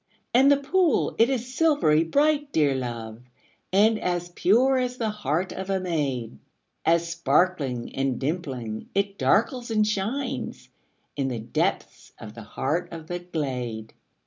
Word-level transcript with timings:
And 0.33 0.51
the 0.51 0.57
pool, 0.57 1.15
it 1.19 1.29
is 1.29 1.53
silvery 1.53 2.03
bright, 2.03 2.51
dear 2.51 2.73
love, 2.73 3.21
And 3.71 3.99
as 3.99 4.29
pure 4.29 4.79
as 4.79 4.97
the 4.97 5.11
heart 5.11 5.51
of 5.53 5.69
a 5.69 5.79
maid, 5.79 6.39
As 6.83 7.07
sparkling 7.11 7.93
and 7.95 8.19
dimpling, 8.19 8.89
it 8.95 9.19
darkles 9.19 9.69
and 9.69 9.85
shines 9.85 10.69
In 11.15 11.27
the 11.27 11.37
depths 11.39 12.13
of 12.17 12.33
the 12.33 12.41
heart 12.41 12.91
of 12.91 13.05
the 13.09 13.19
glade. 13.19 13.93